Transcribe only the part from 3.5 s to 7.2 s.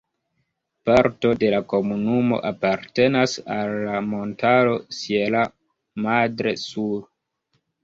al la montaro "Sierra Madre Sur".